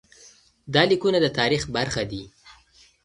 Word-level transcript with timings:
دا 0.73 0.81
لیکونه 0.91 1.17
د 1.21 1.27
تاریخ 1.39 1.63
برخه 1.75 2.03
دي. 2.11 2.23